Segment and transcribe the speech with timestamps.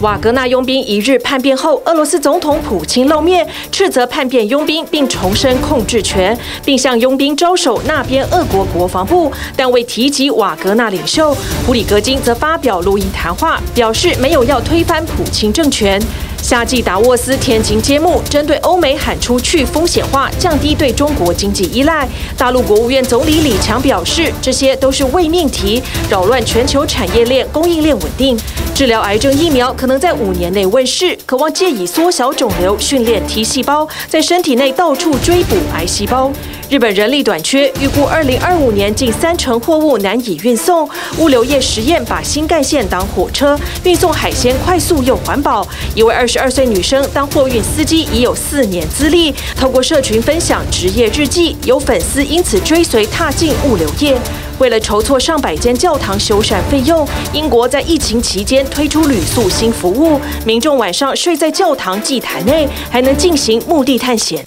[0.00, 11.36] 瓦格纳佣兵一日叛变后，俄罗斯总统普京露面，斥责叛变佣兵，并重申控制权，并向佣兵招手那边俄国国防部，但未提及瓦格纳领袖。
[11.66, 16.00] 普里格金则发表录音谈话，表示没有要推翻普京政权。
[16.42, 22.08] 夏季达沃斯天津揭幕，针对欧美喊出去风险化，降低对中国经济依赖。
[22.36, 28.38] 大陆国务院总理李强表示，这些都是伪命题，扰乱全球产业链供应链稳定。
[28.74, 36.32] 治疗癌症疫苗可能在五年内问世，渴望借以缩小肿瘤，训练 T 细胞，在身体内到处追捕癌细胞。
[36.70, 40.88] 日本人力短缺，预估二零二五年近三成货物难以运送。
[41.18, 45.66] 物流业实验把新干线当火车，运送海鲜快速又环保。
[45.96, 54.16] 一位二十二岁女生当货运司机已有四年资历，透过社群分享职业日记，有粉丝因此追随踏进物流业。
[54.60, 64.46] 为了筹措上百间教堂修缮费用，英国在疫情期间推出旅宿新服务，民众晚上睡在教堂祭坛内，还能进行墓地探险。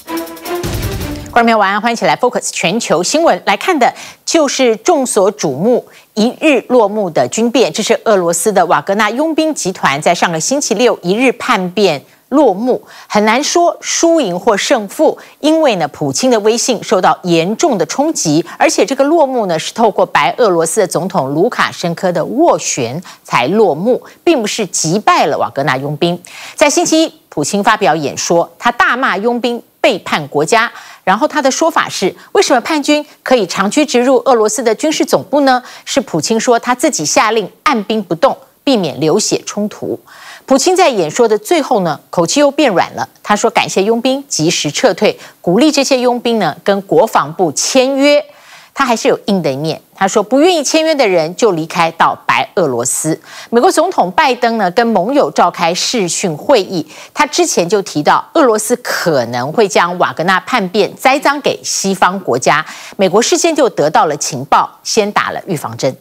[1.33, 3.91] 观众朋友晚安，欢迎起来 Focus 全球新闻来看的，
[4.23, 7.73] 就是众所瞩目一日落幕的军变。
[7.73, 26.21] 这是俄罗斯的瓦格纳佣兵集团在上个星期六一日叛变落幕，很难说输赢或胜负，因为呢，普京的威信受到严重的冲击，而且这个落幕呢是透过白俄罗斯的总统卢卡申科的斡旋才落幕，并不是击败了瓦格纳佣兵。
[26.53, 30.71] 在星期一，普京发表演说，他大骂佣兵背叛国家。
[31.03, 35.61] 然后他的说法是：为什么叛军可以长驱直入俄罗斯的军事总部呢？
[35.83, 39.99] 是普京说他自己下令按兵不动，避免流血冲突。
[40.45, 43.09] 普京在演说的最后呢，口气又变软了。
[43.21, 48.25] 他说感谢佣兵及时撤退，鼓励这些佣兵呢跟国防部签约。
[48.73, 49.81] 他还是有硬的一面。
[49.95, 53.17] 他说：“不愿意签约的人就离开到白俄罗斯。”
[53.51, 56.85] 美国总统拜登呢，跟盟友召开视讯会议。
[57.13, 62.65] 他之前就提到，俄罗斯可能会将瓦格纳叛变栽赃给西方国家。
[62.97, 65.95] 美国事先就得到了情报，先打了预防针。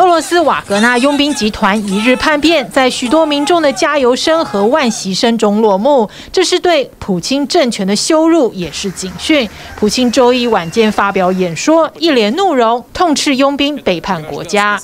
[0.00, 6.08] 俄罗斯瓦格纳佣兵集团一日叛变，在许多民众的加油声和惋惜声中落幕。
[6.32, 9.46] 这是对普京政权的羞辱，也是警讯。
[9.76, 14.80] 普京周一晚间发表演说，一脸怒容，痛斥佣兵背叛国家。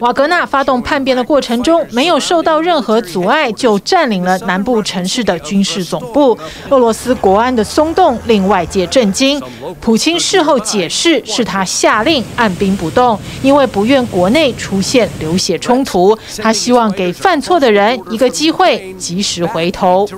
[0.00, 6.36] 瓦格纳发动叛变的过程中，没有受到任何阻碍，就占领了南部城市的军事总部。
[6.70, 9.40] 俄罗斯国安的松动令外界震惊。
[9.80, 16.18] 普京事后解释，是他下令按兵不动，因为不愿国内出现流血冲突。
[16.38, 20.08] 他希望给犯错的人一个机会，及时回头。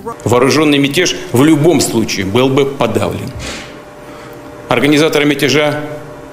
[3.16, 3.32] сделали.
[4.68, 5.80] Организаторы мятежа,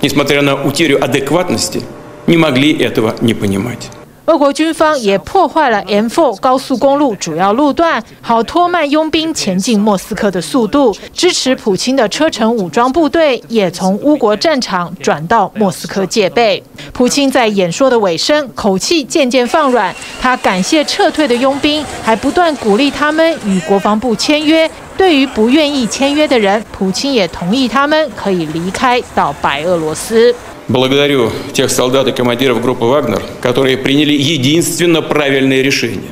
[0.02, 1.84] несмотря на утерю адекватности,
[2.28, 3.90] не могли этого не понимать.
[4.26, 10.96] 俄国军方也破坏了 M4 高速公路主要路段，好拖慢佣兵前进莫斯科的速度。
[11.14, 16.64] 支持普京的车臣武装部队也从乌国战场转到莫斯科戒备。
[16.94, 24.70] 普京在演说的尾声，口气渐渐放软，他感谢撤退的佣兵，还不断鼓励他们与国防部签约。
[24.96, 30.34] 对于不愿意签约的人，普京也同意他们可以离开到白俄罗斯。
[30.70, 36.12] Благодарю тех солдат и командиров группы Вагнер, которые приняли единственно правильное решение.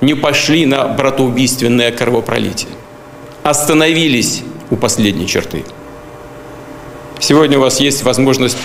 [0.00, 2.70] Не пошли на братоубийственное кровопролитие.
[3.42, 5.64] Остановились у последней черты.
[7.18, 8.56] Сегодня у вас есть возможность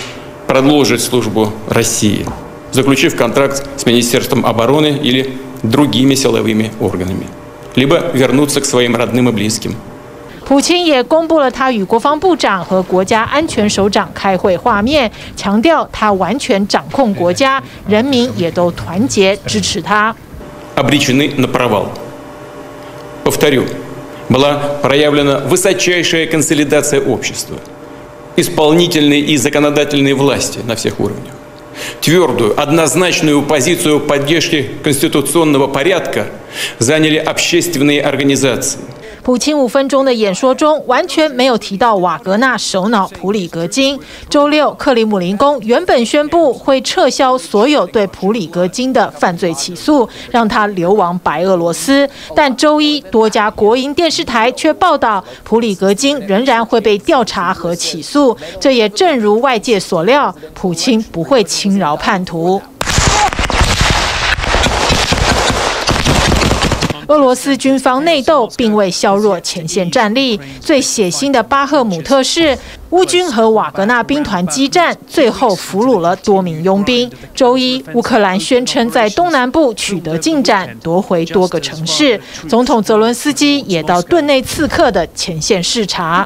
[0.46, 2.24] продолжить службу России,
[2.70, 7.26] заключив контракт с Министерством обороны или другими силовыми органами,
[7.74, 9.76] либо вернуться к своим родным и близким.
[10.49, 20.15] 普京也公布了他与国防部长和国家安全首长开会画面，强调他完全掌控国家，人民也都团结支持他。
[20.75, 21.87] Обречены на провал.
[23.23, 23.65] Повторю,
[24.29, 27.57] была проявлена высочайшая консолидация общества,
[28.35, 31.33] исполнительной и законодательной власти на всех уровнях.
[32.01, 36.27] Твердую, однозначную позицию поддержки конституционного порядка
[36.77, 38.88] заняли общественные организации –
[39.22, 43.98] 普京五分钟的演说中完全没有提到瓦格纳首脑普里格金。
[44.28, 52.08] 周六，克里姆林宫原本宣布会撤销所有对普里格金的犯罪起诉，让他流亡白俄罗斯。
[52.34, 58.36] 但周一，多家国营电视台却报道，普里格金仍然会被调查和起诉。
[58.58, 62.60] 这也正如外界所料，普京不会轻饶叛徒。
[67.10, 70.40] 俄罗斯军方内斗并未削弱前线战力。
[70.60, 72.56] 最血腥的巴赫姆特市，
[72.90, 77.10] 乌军和瓦格纳兵团激战，最后俘虏了多名佣兵。
[77.34, 82.20] 周一，乌克兰宣称在东南部取得进展，夺回多个城市。
[82.48, 86.24] 总统泽伦斯基也到顿内刺客的前线视察。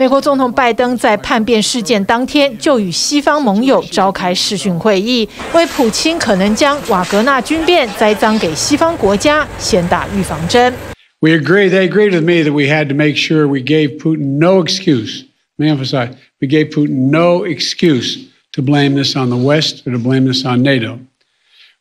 [0.00, 10.72] 美国总统拜登在叛变事件当天就与西方盟友召开视讯会议，为普京可能将瓦格纳军变栽赃给西方国家先打预防针。
[11.20, 11.70] We agree.
[11.70, 15.24] They agreed with me that we had to make sure we gave Putin no excuse.
[15.56, 16.10] Let me emphasize:
[16.40, 18.18] we gave Putin no excuse
[18.52, 20.98] to blame this on the West or to blame this on NATO.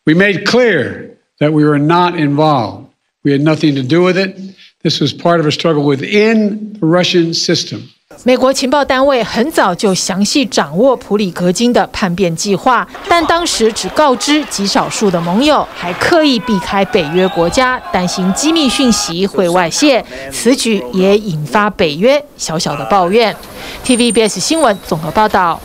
[0.06, 2.88] We made clear that we were not involved.
[3.24, 4.38] We had nothing to do with it.
[4.83, 7.89] This was part of a struggle within the Russian system.
[8.22, 20.05] 美国情报单位很早就详细掌握普里格金的叛变计划，但当时只告知极少数的盟友，还刻意避开北约国家，担心机密讯息会外泄。
[20.31, 23.34] 此举也引发北约小小的抱怨。
[23.87, 25.58] TVBS 新闻综合报道。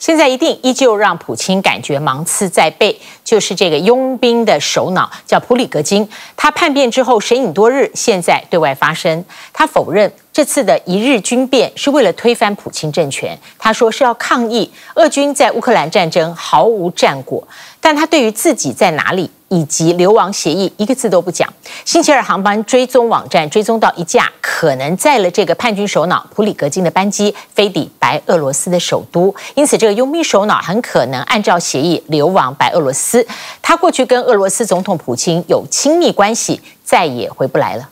[0.00, 6.08] 现在一定依旧让普京感觉芒刺在背，就是这个佣兵的首脑叫普里格金。
[6.34, 13.38] 他叛变之后神隐多日，现在对外发声，他否认这次的一日军变是为了推翻普京政权。
[13.58, 17.46] 他说是要抗议俄军在乌克兰战争毫无战果，
[17.78, 21.48] 但他对于自己在哪里，以及流亡协议一个字都不讲。
[21.84, 33.26] 星期二航班追踪网站追踪到一架可能载了这个叛军首脑普里格金的班机飞抵白俄罗斯的首都，因此这个佣兵首脑很可能按照协议流亡白俄罗斯。
[33.60, 37.88] 他过去跟俄罗斯总统普京有亲密关系，再也回不来了。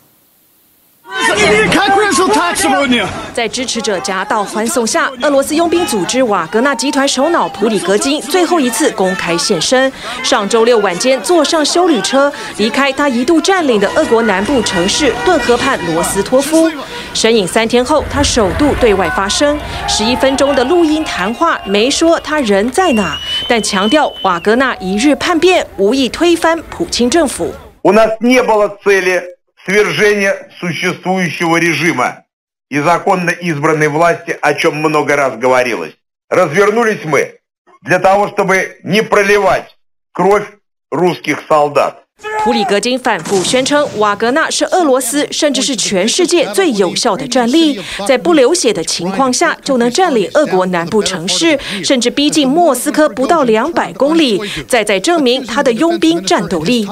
[3.32, 9.90] 在支持者夹道欢送下，俄罗斯佣兵组织瓦格纳集团首脑普里格金最后一次公开现身。
[10.22, 16.70] 上周六晚间，坐上休旅车离开他一度占领的俄国南部城市顿河畔罗斯托夫。
[17.14, 19.58] 身影三天后，他首度对外发声，
[19.88, 23.16] 十一分钟的录音谈话没说他人在哪，
[23.48, 27.52] 但强调瓦格纳一日叛变无意推翻普京政府。
[29.68, 32.24] свержение существующего режима
[32.70, 35.94] и законно избранной власти, о чем много раз говорилось.
[36.30, 37.38] Развернулись мы
[37.82, 39.76] для того, чтобы не проливать
[40.12, 40.46] кровь
[40.90, 42.06] русских солдат.
[42.44, 56.86] 普里格金反复宣称，瓦格纳是俄罗斯，甚至是全世界最有效的战力，在不流血的情况下就能占领俄国南部城市，甚至逼近莫斯科不到两百公里，再再证明他的佣兵战斗力。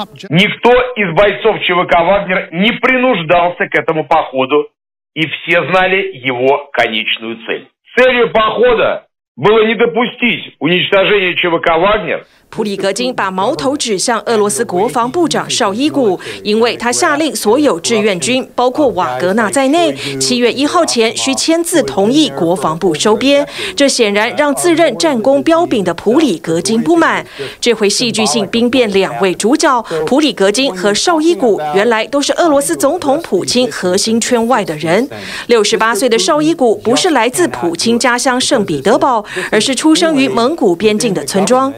[12.49, 23.47] 普里格金把矛头指向俄罗斯国防部长绍伊古，因为他下令所有志愿军，包括瓦格纳在内，七月一号前需签字同意国防部收编。
[23.77, 27.27] 这显然让自认战功彪炳的普里格金不满。
[27.61, 35.07] 这回戏剧性兵变两位主角，普里格金和绍伊古，原来都是俄罗斯总统普京核心圈外的人。
[35.49, 41.73] 六十八岁的绍伊古不是来自普京家乡圣彼得堡，而是出生于蒙古边境的村庄。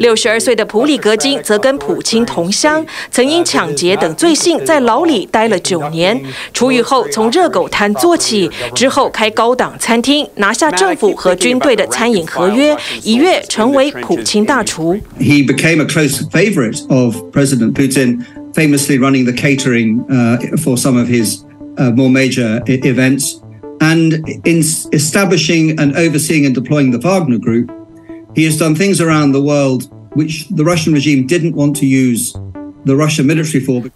[0.00, 6.20] 六十二岁的普里格金则跟普京同乡，曾因抢劫等罪行在牢里待了九年。
[6.52, 14.94] 出狱后从热狗摊做起，之后开高档餐厅，拿下政府和军队的餐饮合约，一跃成为普京大厨。
[15.18, 18.20] He became a close favorite of President Putin,
[18.54, 20.04] famously running the catering
[20.56, 21.40] for some of his
[21.94, 23.36] more major events,
[23.84, 24.58] and in
[24.92, 27.70] establishing and overseeing and deploying the Wagner Group.
[28.34, 29.90] He has done things around the world.
[30.14, 32.34] which the Russian regime didn't want to use.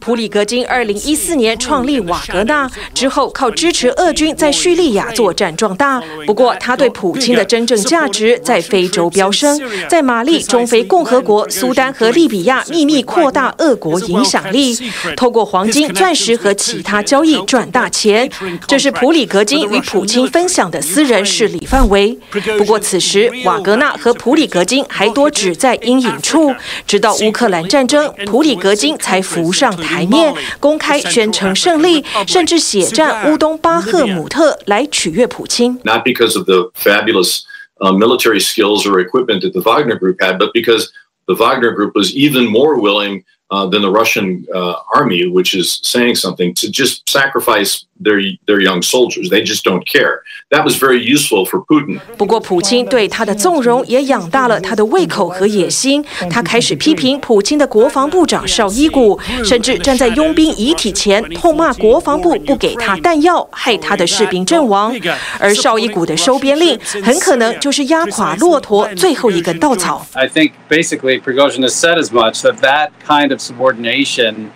[0.01, 6.03] 普里格金二零一四年创立瓦格纳之后，靠支持俄军在叙利亚作战壮大。
[6.27, 14.77] 不过，他对普京的真正价值在非洲飙升，在马利、中非共和国、苏丹和利比亚秘密扩大俄国影响力，
[15.17, 18.31] 透过黄金、钻石和其他交易赚大钱。
[18.67, 22.19] 这是普里格金与普京分享的私人势力范围。
[22.57, 26.55] 不过，此时瓦格纳和普里格金还多只在阴影处。
[26.87, 35.80] 直到乌克兰战争，普里格 金才浮上台面，公开宣称胜利，甚至血战乌东巴赫姆特来取悦普京。
[35.84, 37.40] Not because of the fabulous
[37.80, 40.88] military skills or equipment that the Wagner Group had, but because
[41.26, 45.81] the Wagner Group was even more willing Uh, than the Russian uh, army, which is
[45.83, 49.29] saying something, to just sacrifice their their young soldiers.
[49.29, 50.23] They just don't care.
[50.51, 52.01] That was very useful for Putin.
[52.17, 56.05] 不过，普京对他的纵容也养大了他的胃口和野心。
[56.31, 64.95] 他开始批评普京的国防部长绍伊古，甚至站在佣兵遗体前痛骂国防部不给他弹药，害他的士兵阵亡。
[65.41, 70.07] 而绍伊古的收编令，很可能就是压垮骆驼最后一根稻草。
[70.15, 74.53] I think basically Prigozhin has said as much that that kind of subordination,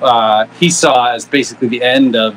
[0.00, 2.34] uh, he saw as basically the end of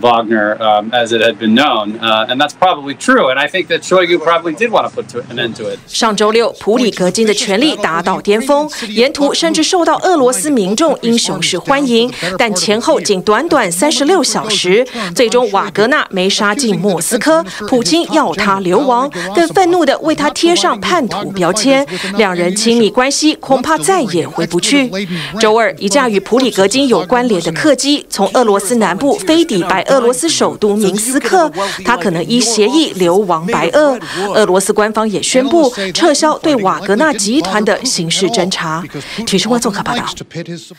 [0.00, 3.28] Wagner um, as it had been known, uh, and that's probably true.
[3.28, 5.78] And I think that Shoigu probably did want to put to, an end to it.
[5.86, 12.10] 上周六，普里格金的权力达到巅峰，沿途甚至受到俄罗斯民众英雄式欢迎。
[12.38, 21.86] 但前后仅短短三十六小时，最终瓦格纳没杀进莫斯科，普京要他流亡，更愤怒地为他贴上叛徒标签。
[22.16, 24.90] 两人亲密关系恐怕再也回不去。
[25.38, 29.81] 周二，一架与普里格金有关联的客机从俄罗斯南部飞抵白。
[29.88, 31.50] 俄罗斯首都明斯克，
[31.84, 33.98] 他可能依协议流亡白俄。
[34.34, 38.82] 俄罗斯官方也宣布撤销对瓦格纳集团的刑事侦查。
[39.26, 40.04] 体育新闻综合报道。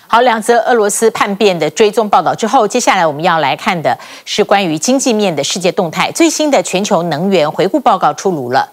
[0.08, 6.12] 好，两则俄罗斯叛变的追踪报道之后，接下来我们要来看的是关于经济面的世界动态。
[6.12, 8.70] 最新的全球能源回顾报告出炉了。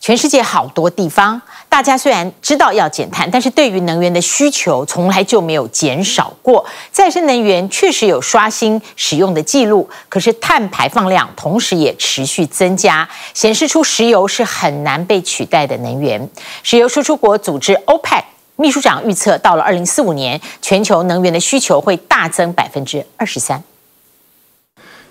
[0.00, 1.40] 全世界好多地方，
[1.72, 6.62] 大家虽然知道要减碳，但是对于能源的需求从来就没有减少过。
[6.90, 16.28] 再生能源确实有刷新使用的记录，可是碳排放量同时也持续增加，显示出石油是很难被取代的能源。
[16.62, 18.22] 石油输出国组织 OPEC
[18.56, 23.64] 秘书长预测，到了二零四五年，全球能源的需求会大增百分之二十三。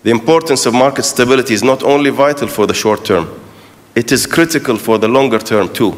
[0.03, 3.25] The importance of market stability is not only vital for the short term.
[3.96, 5.96] It is critical for the longer term too.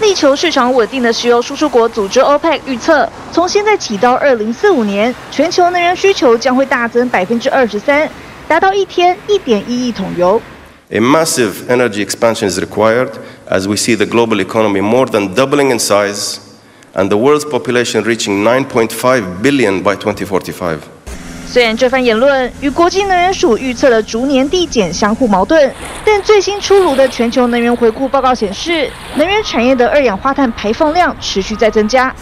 [0.00, 8.08] 力求市场稳定的石油输出国组织 OPEC 预测，从现在起到二零四五年，全球能源需求将会大增百分之二十三，
[8.48, 10.40] 达到一天一点一亿桶油。
[10.90, 13.10] A massive energy expansion is required
[13.48, 16.38] as we see the global economy more than doubling in size
[16.94, 20.80] and the world's population reaching 9.5 billion by 2045.
[21.51, 25.73] 虽然这番言论与国际能源署预测的逐年递减相互矛盾，
[26.05, 32.13] 但最新出炉的全球能源回顾报告显示，能源产业的二氧化碳排放量持续在增加。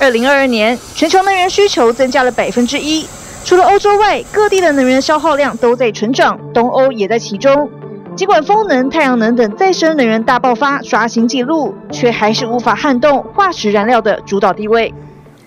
[0.00, 3.06] 二零二二年，全球能源需求增加了百分之一，
[3.44, 7.70] 除了欧洲外，各地的能源消耗量都在成长，东欧也在其中。
[8.16, 14.94] 尽管风能、太阳能等再生能源大爆发，刷新纪录，却还是无法撼动化石燃料的主导地位。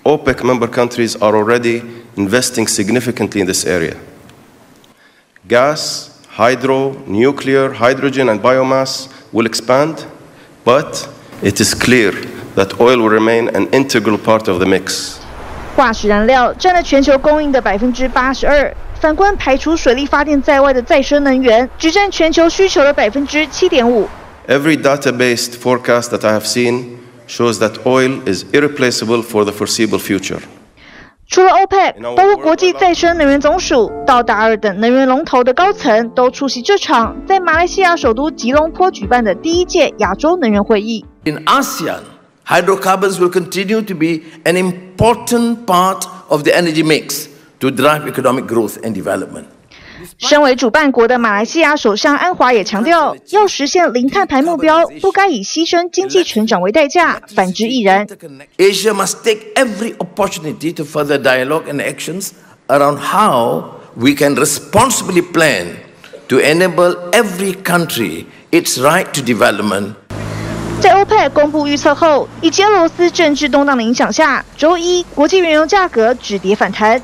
[0.05, 1.83] OPEC member countries are already
[2.17, 3.97] investing significantly in this area.
[5.49, 10.05] Gas, hydro, nuclear, hydrogen, and biomass will expand,
[10.64, 11.09] but
[11.43, 12.12] it is clear
[12.55, 15.19] that oil will remain an integral part of the mix.
[15.76, 24.09] 化石燃料占了全球供应的百分之八十二，反观排除水力发电在外的再生能源，只占全球需求的百分之七点五。
[24.47, 26.98] Every data-based forecast that I have seen
[27.29, 30.41] shows that oil is irreplaceable for the foreseeable future.
[31.26, 41.05] 除了 OPEC，包括国际再生能源总署、道达尔等能源龙头的高层都出席这场在马来西亚首都吉隆坡举办的第一届亚洲能源会议。
[41.25, 42.00] In ASEAN,
[42.47, 47.26] hydrocarbons will continue to be an important part of the energy mix
[47.59, 49.47] to drive economic growth and development.
[50.18, 58.06] 身为主办国的马来西亚首相安华也强调，要实现零碳排目标，不该以牺牲经济成长为代价，反之亦然。
[58.58, 62.30] Asia must take every opportunity to further dialogue and actions
[62.68, 63.63] around how
[63.96, 65.68] we can responsibly plan
[66.28, 69.94] to enable every country its right to development.
[70.82, 77.01] 在 OPEC 公布预测后，以及俄罗斯政治动荡的影响下，周一国际原油价格止跌反弹。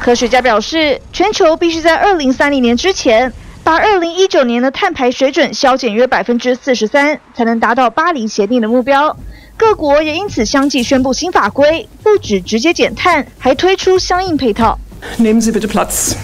[0.00, 3.30] 科学家表示，全球必须在二零三零年之前，
[3.62, 9.14] 把二零一九年的碳排水准削减约百分之四十三，才能达到巴黎协定的目标。
[9.58, 14.78] 各国也因此相继宣布新法规，不止直接减碳，还推出相应配套。
[15.18, 16.14] Nehmen Sie bitte Platz。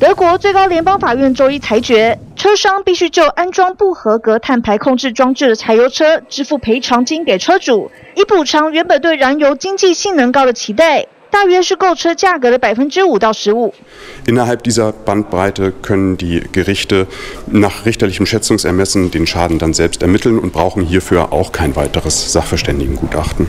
[0.00, 11.06] 德国最高联邦法院周一裁决，车商必须就安装不合格碳排控制装置的柴油车支付赔偿金给车主，以补偿原本对燃油经济性能高的期待。
[11.32, 13.74] 大约是购车价格的百分之五到十五。
[14.26, 17.08] Innerhalb dieser Bandbreite können die Gerichte
[17.46, 23.46] nach richterlichem Schätzungsermessen den Schaden dann selbst ermitteln und brauchen hierfür auch kein weiteres Sachverständigengutachten。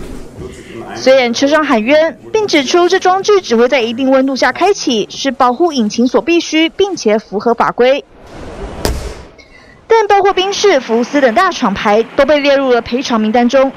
[0.95, 8.05] 虽然车商喊冤，并指出这装置只会在一定温度下开启，是保护引擎所必须，并且符合法规。
[9.87, 13.71] 但但包括宾士、福斯等大厂牌都被列入了赔偿名单中。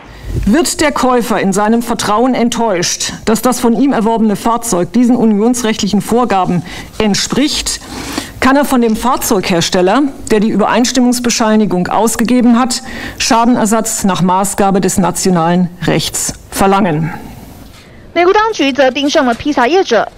[0.45, 6.01] Wird der Käufer in seinem Vertrauen enttäuscht, dass das von ihm erworbene Fahrzeug diesen unionsrechtlichen
[6.01, 6.63] Vorgaben
[6.97, 7.81] entspricht,
[8.39, 12.81] kann er von dem Fahrzeughersteller, der die Übereinstimmungsbescheinigung ausgegeben hat,
[13.17, 17.11] Schadenersatz nach Maßgabe des nationalen Rechts verlangen.
[18.13, 20.11] 美国当局则盯上了披萨业者，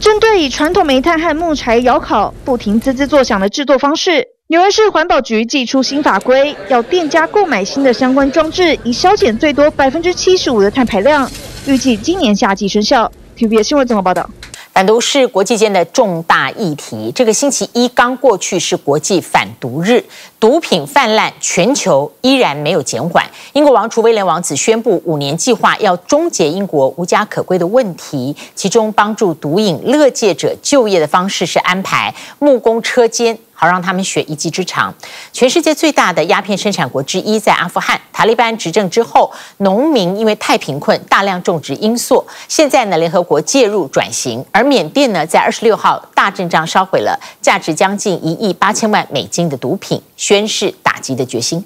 [0.00, 4.26] 针对以传统煤炭和木柴窑烤、不停滋滋作响的制作方式。
[4.51, 11.29] 纽约市环保局祭出新法规，要店家购买新的相关装置，以削减最多百分之七十五的碳排量。
[11.67, 13.11] 预计今年夏季生效。
[13.37, 14.27] TVB 新闻综合报道。
[14.73, 17.11] 反毒是国际间的重大议题。
[17.13, 20.03] 这个星期一刚过去是国际反毒日，
[20.39, 23.23] 毒品泛滥，全球依然没有减缓。
[23.53, 28.35] 英国王储威廉王子宣布五年计划，要终结英国无家可归的问题。
[28.55, 33.37] 其中帮助毒瘾乐戒者就业的方式是安排木工车间。
[33.59, 34.93] 好让他们学一技之长。
[35.33, 42.25] 全世界最大的鸦片生产国之一在阿富汗，塔利班执政之后，农民因为太贫困，大量种植罂粟。
[42.47, 51.65] 现在呢，联合国介入转型，而缅甸呢，在二十六号大阵仗烧毁了价值将近一亿八千万美金的毒品，宣示打击的决心。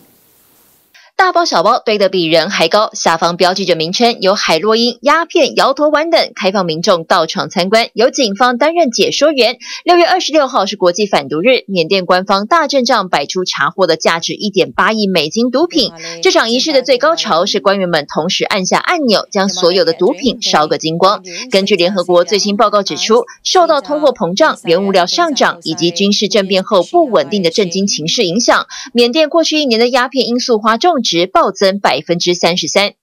[1.15, 9.58] 大包小包堆得比人还高，下方标记着名称，有海洛因、鸦片、摇头丸等，开放民众到场参观，由警方担任解说员。
[9.86, 15.91] 六月二十六号是国际反毒日，缅甸官方大阵仗摆出查获的价值一点八亿美金毒品。
[16.24, 21.24] 这场仪式的最高潮是官员们同时按下按钮，将所有的毒品烧个精光。
[21.51, 32.93] 根据联合国最新报告指出，受到通货膨胀、原物料上涨以及军事政变后不稳定的震惊情势影响，缅甸过去一年的鸦片罂粟花种值暴增百分之三十三。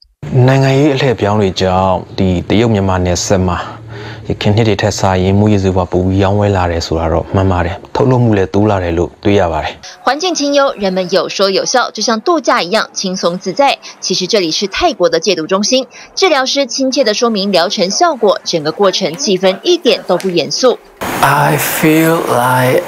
[10.03, 13.79] 环境清幽，人们有说有笑，就像度假一样轻松自在。
[13.99, 20.79] 其实这里是泰国的戒毒中心，治疗师亲切地说明疗程效果，整个过程气氛一点都不严肃。
[21.21, 22.83] I feel like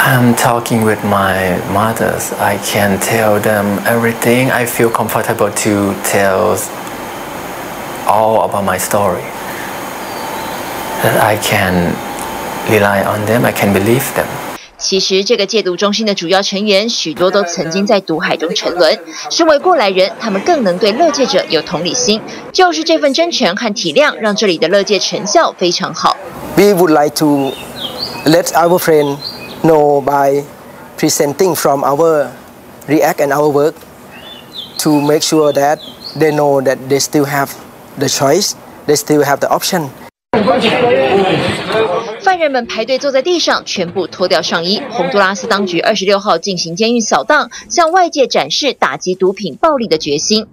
[0.00, 2.32] I'm talking with my mothers.
[2.38, 4.50] I can tell them everything.
[4.50, 6.56] I feel comfortable to tell
[8.06, 9.24] all about my story.
[11.02, 11.92] That I can
[12.70, 13.44] rely on them.
[13.44, 14.26] I can believe them.
[14.78, 18.98] 其实，这个戒毒中心的主要成员许多都曾经在毒海中沉沦。
[19.30, 22.20] 身为过来人，他们更能对勒戒者有同理心。
[22.52, 26.16] 就是这份真诚和体谅，让这里的勒戒成效非常好。
[26.56, 27.52] We would like to
[28.26, 29.16] let our friend
[29.63, 30.43] Know by
[30.97, 32.31] presenting from our
[32.87, 33.75] react and our work
[34.79, 35.79] to make sure that
[36.17, 37.49] they know that they still have
[37.97, 39.89] the choice, they still have the option.
[42.21, 44.81] 犯人们排队坐在地上，全部脱掉上衣。
[44.91, 50.47] 洪都拉斯当局二十六号进行监狱扫荡，向外界展示打击毒品暴力的决心。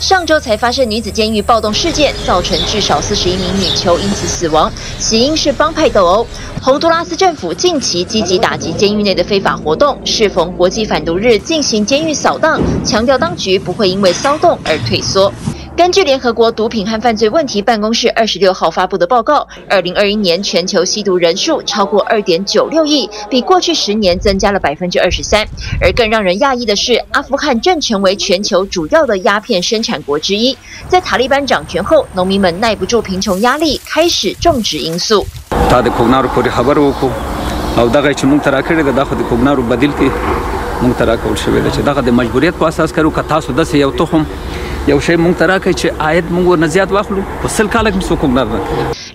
[0.00, 6.26] 上周才发生女子监狱暴动事件，造成至少四十一名女囚因此死亡，起因是帮派斗殴。
[6.62, 15.30] 洪都拉斯政府近期积极打击监狱内的非法活动，适逢国际反毒日进行监狱扫荡，强调当局不会因为骚动而退缩。
[15.74, 25.46] 根据联合国毒品和犯罪问题办公室二十六号发布的报告，二零二一年全球吸毒人数超过二点九六亿，比过去十年增加了百分之二十三。
[25.80, 30.56] 而更让人讶异的是，阿富汗正成为全球主要的鸦片生产国之一。
[30.88, 35.26] 在塔利班掌权后，农民们耐不住贫穷压力，开始种植罂粟。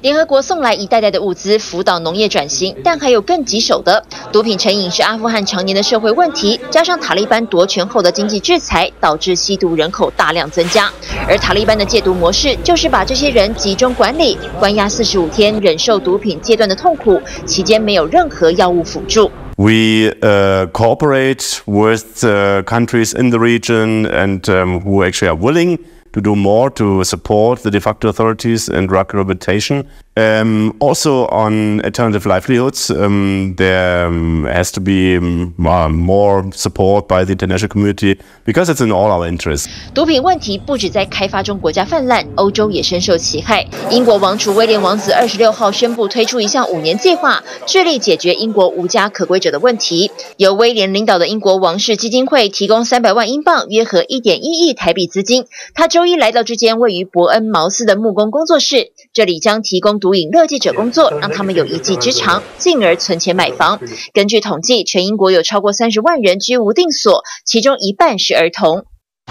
[0.01, 4.01] 联合国送来一袋袋的物资辅导农业转型，但还有更棘手的，
[4.31, 10.89] 毒品成瘾是阿富汗常年的社会问题，加上塔利班夺权后的经济制裁，导致吸毒人口大量增加。
[11.27, 19.29] 而塔利班的戒毒模式就是把这些人集中管理，关押四十五天，忍受毒品戒断的痛苦，期间没有任何药物辅助。
[19.57, 26.21] We uh, cooperate with uh, countries in the region and um, who actually are willing to
[26.21, 29.89] do more to support the de facto authorities in drug rehabilitation.
[30.17, 37.23] Um, also on alternative livelihoods, um, there um, has to be um, more support by
[37.23, 39.67] the international community because it's in all our interests.
[39.93, 43.67] 毒品问题不止在开发中国家泛滥，欧洲也深受其害。
[43.91, 50.09] 英国王储威廉王子二十六号宣布推出一项五年计划，致力解决英国无家可归者的问题。
[50.37, 55.45] 由威廉领导的英国王室基金会提供三百万英镑，约合一点一亿台币资金。
[55.75, 63.79] 他周一来到这间位于伯恩茅斯的木工工作室，这里将提供毒瘾乐记者工作，让他们有一技之长，进而存钱买房。
[64.13, 68.85] 根据统计，全英国有超过三十万人居无定所，其中一半是儿童。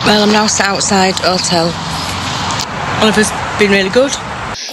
[0.04, 1.70] Well, I'm now outside hotel.
[3.00, 4.12] Oliver's been really good.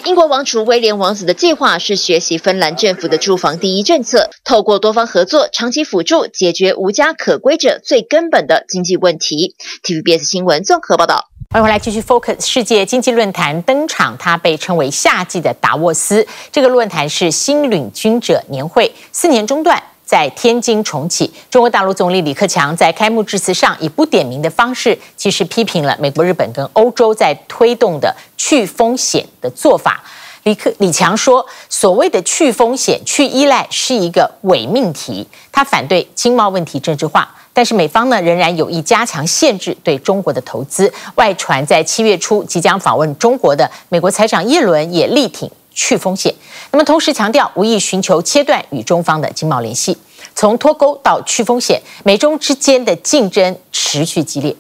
[0.06, 9.56] 英国王储威廉王子的计划是学习芬兰政府的住房第一政策，透过多方合作，长期辅助解决无家可归者最根本的经济问题。
[9.84, 11.33] TVBS 新闻综合报道。
[11.54, 16.26] 欢迎回来，继续 Focus 世界经济论坛登场，它被称为夏季的达沃斯。
[16.52, 19.80] 这个论坛是新领军者年会，四年中断。
[20.04, 30.04] 在天津重启，中国大陆总理李克强在开幕致辞上以不点名的方式，其实批评了美国、日本跟欧洲在推动的去风险的做法。
[30.42, 37.36] 李克李强说，所谓的去风险、去依赖是一个伪命题，他反对经贸问题政治化。
[37.54, 40.92] 但是美方呢，仍然有意加强限制对中国的投资。
[41.16, 45.50] 外传在七月初即将访问中国的美国财长耶伦也力挺。
[45.76, 46.32] 去风险，
[46.70, 49.98] 那么同时强调无意寻求切断与中方的经贸联系。
[50.36, 54.56] 从脱钩到去风险，美中之间的竞争持续激烈。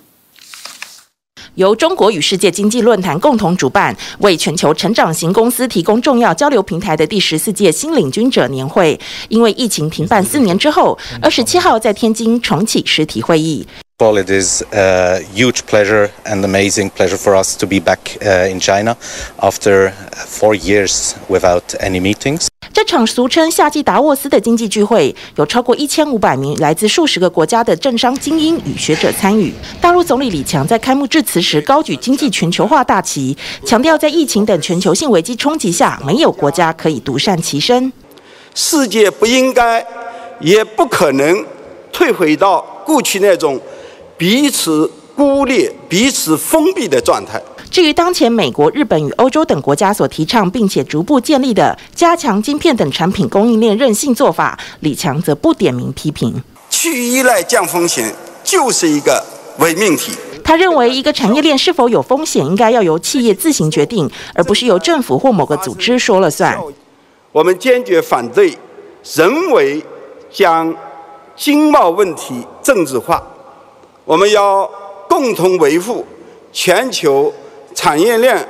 [1.55, 13.65] 由中国与世界经济论坛共同主办，为全球成长型公司提供重要交流平台的第十四届新领军者年会，因为疫情停办四年之后，二十七号在天津重启实体会议。
[13.99, 18.17] Well, it is a huge pleasure and amazing pleasure for us to be back
[18.49, 18.97] in China
[19.37, 19.93] after
[20.25, 22.47] four years without any meetings.
[22.73, 29.53] 这场俗称夏季达沃斯的经济聚会，有超过一千五百名来自数十个国家的政商精英与学者参与。
[29.79, 37.93] 大陆总理李强在开幕致辞时高举经济全球化大旗，强调在疫情等全球性危机冲击下，没有国家可以独善其身。
[38.55, 39.85] 世界不应该，
[40.39, 41.45] 也不可能
[41.91, 43.61] 退回到过去那种。
[44.25, 47.43] 彼此孤立、彼此封闭的状态。
[47.69, 56.41] 至于当前美国、日本与欧洲等国家所提倡并且逐步建立的加强晶片等产品供应链韧性做法，李强则不点名批评。
[56.69, 59.21] 去依赖、降风险就是一个
[59.59, 60.13] 伪命题。
[60.41, 66.57] 他认为，一个产业链是否有风险，应该要由企业自行决定，而不是由政府或某个组织说了算。
[67.33, 68.57] 我们坚决反对
[69.15, 69.83] 人为
[70.31, 70.73] 将
[71.35, 73.21] 经贸问题政治化。
[74.05, 74.69] 我们要
[75.07, 76.05] 共同维护
[76.51, 77.33] 全球
[77.73, 78.45] 产业链、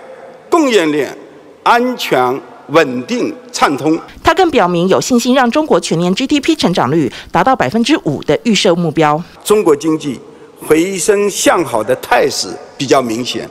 [0.50, 1.16] 供应链
[1.62, 3.98] 安全、稳定、畅通。
[4.24, 9.22] 他更表明有信心让中国全年 GDP 成长率达到百分之五的预设目标。
[9.44, 10.20] 中国经济
[10.68, 13.48] 回升向好的态势比较明显，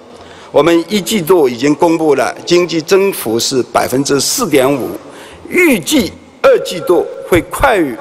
[0.51, 4.91] 我们一季度已经公布了经济增幅是百分之四点五，
[5.49, 6.13] 预计
[6.43, 7.97] 二季度会快于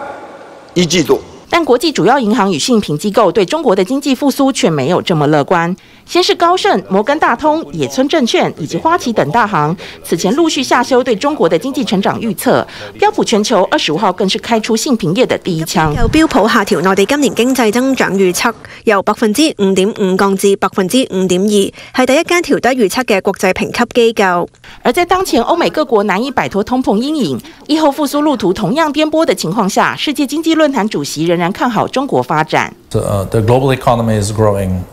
[0.73, 1.21] 一季度。
[1.51, 5.75] 但国际主要银行与信评机构对中国的经济复苏却没有这么乐观。
[6.05, 12.65] 先是高盛、摩根大通、野村证券以及花旗等大行此前陆续下修对中国的经济成长预测。
[12.97, 15.93] 标普全球二十五号更是开出信评业的第一枪。
[15.95, 18.53] 由标普下调内地今年经济增长预测，
[18.85, 24.49] 由百分之五点五降至百分之五点二，系第一间调低预测嘅国际评级机构。
[24.83, 32.72] 而在当前欧美各国难以摆脱通膨阴影、疫后复苏路途同样颠簸的情况下，世界经济论坛主席仍 然看好中国发展。
[32.90, 34.84] The, the global economy is growing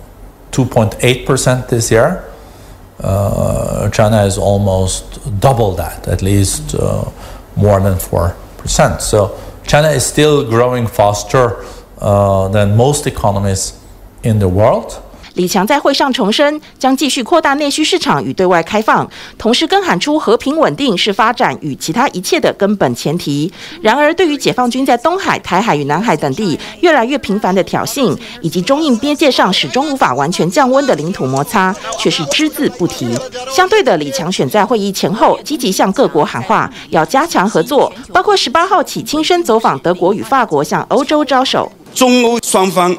[0.52, 2.24] 2.8% this year.
[3.02, 7.04] Uh, China is almost double that, at least uh,
[7.56, 9.02] more than 4%.
[9.02, 9.36] So
[9.66, 11.66] China is still growing faster
[12.00, 13.80] uh, than most economies
[14.24, 15.02] in the world.
[15.39, 23.51] 李强在会上重申，将继续扩大内需市场与对外开放，同时更喊出和平稳定是发展与其他一切的根本前提。
[23.81, 33.07] 然而，对于解放军在东海、台海与南海等地越来越频繁的挑衅，以及中印边界上始终无法完全降温的领土摩擦，却是只字不提。
[33.49, 41.71] 相对的，李强选在会议前后积极向各国喊话，要加强合作，包括十八号起亲身走访德国与法国，向欧洲招手。
[41.95, 42.97] 中欧双方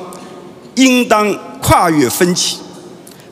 [0.75, 1.48] 应当。
[1.69, 2.57] 跨越分歧，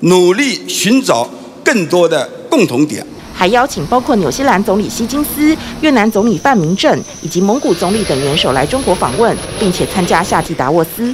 [0.01, 1.27] 努力寻找
[1.63, 3.03] 更多的共同点。
[3.33, 11.11] 还邀请包括纽西兰总理希金斯、越南总理范明政以及蒙古总理等元首来中国访问，并且参加夏季达沃斯。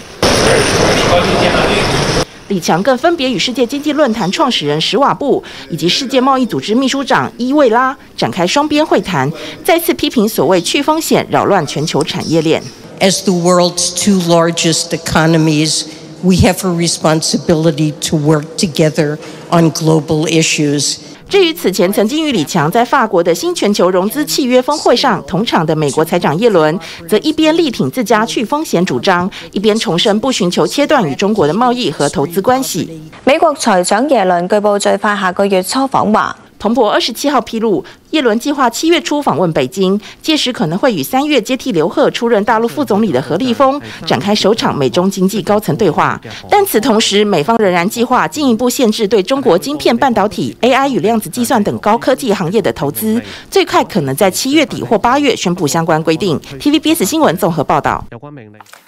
[2.49, 9.31] 李强更分别与世界经济论坛创始人史瓦布以及世界贸易组织秘书长伊维拉展开双边会谈，
[9.63, 12.61] 再次批评所谓去风险扰乱全球产业链。
[12.99, 15.83] As the world's two largest economies,
[16.23, 19.17] we have a responsibility to work together
[19.51, 20.97] on global issues.
[21.29, 33.01] 至于此前曾经与李强在法国的新全球融资契约峰会上同场的美国财长耶伦，则一边力挺自家去风险主张，一边重申不寻求切断与中国的贸易和投资关系。
[33.23, 36.35] 美国财长耶伦据报最快下个月初访华。
[36.63, 46.17] 彭博二十七号披露，叶伦计划七月初访问北京，届时可能会与三月接替刘鹤出任大陆副总理的何立峰展开首场美中经济高层对话。
[46.49, 53.21] 但此同时，美方仍然计划进一步限制对中国晶片、半导体、AI 与量子计算等高科技行业的投资，
[53.51, 56.39] 最快可能在七月底或八月宣布相关规定。
[56.61, 58.01] TVBS 新闻综合报道。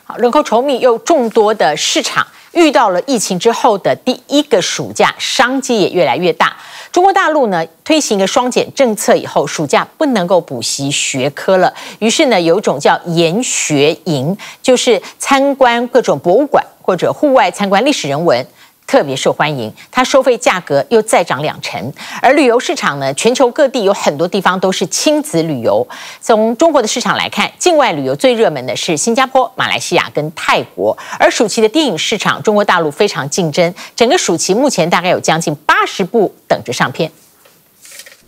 [0.05, 6.55] 好，人口稠密又众多的市场，遇到了疫情之后的第一个暑假，商机也越来越大。
[6.91, 18.45] 中国大陆呢推行一个双减政策以后，暑假不能够补习学科了，于是呢有一种叫研学营，就是参观各种博物馆或者户外参观历史人文。
[18.87, 21.93] 特别受欢迎，它收费价格又再涨两成。
[22.21, 25.85] 而旅游市场呢，全球各地有很多地方都是亲子旅游。
[26.21, 30.97] 从中国的市场来看，境外旅游最热门的是新加坡、马来西亚跟泰国。
[31.19, 37.11] 而暑期的电影市场，中国大陆非常竞争，整个暑期目前大概有将近八十部等着上片。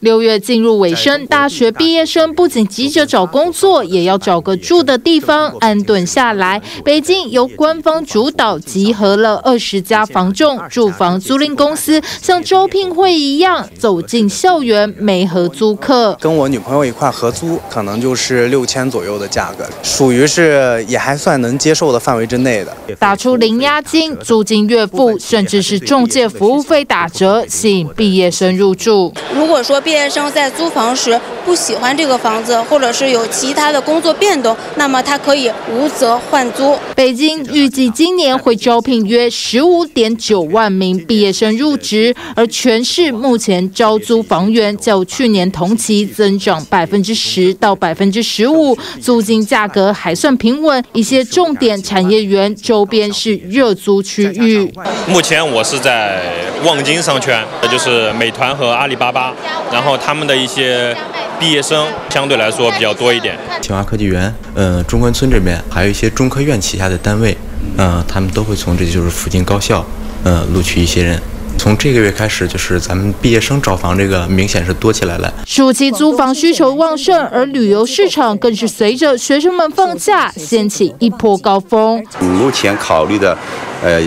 [0.01, 6.62] 六月进入尾声，大学毕业生不仅急着找工作，也要找个住的地方安顿下来。
[6.83, 16.15] 北京由官方主导，集合了二十家房仲、住房租赁公司，像招聘会一样走进校园，没合租客。
[16.21, 22.95] 跟我女朋友一块合租，可能就是六千左右的价格，属于是也还算能接受的范围之内的。
[22.99, 29.12] 打出零押金，租金月付，甚至是中介服务费打折，吸引毕业生入住。
[29.33, 36.78] 如果说毕业生在租房时不喜欢这个房子，或者是有其他的工作变动，那么他可以无责换租。
[36.93, 50.84] 北京预计今年会招聘约十五点九万名毕业生入职，而全市目前招租房源较去年同期增长百分之十到百分之十五，租金价格还算平稳。
[50.91, 54.69] 一些重点产业园周边是热租区域。
[55.08, 56.21] 目前我是在
[56.65, 59.34] 望京商圈，那就是美团和阿里巴巴。
[59.71, 60.95] 然后他们的一些
[61.38, 63.38] 毕业生相对来说比较多一点。
[63.62, 67.38] 清华科技园，嗯、呃，中关村这边还有一些中科院旗下的单位，
[67.75, 69.86] 嗯、呃，他们都会从这就是附近高校，
[70.23, 71.21] 嗯、呃，录取一些人。
[71.58, 75.34] 从这个月开始，就是咱们毕业生找房这个明显是多起来了。
[75.45, 82.01] 暑期租房需求旺盛，而旅游市场更是随着学生们放假掀起一波高峰。
[82.21, 83.36] 目前考虑的，
[83.84, 83.99] 呃，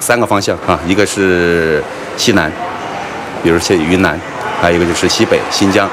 [0.00, 1.82] 三个方向啊，一个是
[2.16, 2.52] 西南，
[3.42, 4.18] 比如像云南。
[4.60, 5.88] 还有一个就是西北新疆，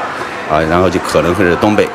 [0.52, 1.88] 啊，然后就可能会是东北。